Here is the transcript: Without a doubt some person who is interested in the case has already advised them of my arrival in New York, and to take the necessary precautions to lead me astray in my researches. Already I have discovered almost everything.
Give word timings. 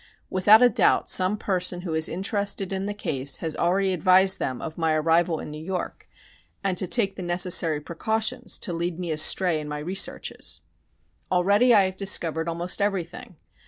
Without 0.31 0.63
a 0.63 0.69
doubt 0.69 1.11
some 1.11 1.37
person 1.37 1.81
who 1.81 1.93
is 1.93 2.09
interested 2.09 2.73
in 2.73 2.87
the 2.87 2.93
case 2.95 3.37
has 3.37 3.55
already 3.55 3.93
advised 3.93 4.39
them 4.39 4.59
of 4.59 4.75
my 4.75 4.93
arrival 4.93 5.39
in 5.39 5.51
New 5.51 5.63
York, 5.63 6.09
and 6.63 6.75
to 6.79 6.87
take 6.87 7.15
the 7.17 7.21
necessary 7.21 7.79
precautions 7.79 8.57
to 8.57 8.73
lead 8.73 8.97
me 8.97 9.11
astray 9.11 9.59
in 9.59 9.67
my 9.69 9.77
researches. 9.77 10.61
Already 11.31 11.71
I 11.71 11.83
have 11.83 11.97
discovered 11.97 12.47
almost 12.49 12.81
everything. 12.81 13.35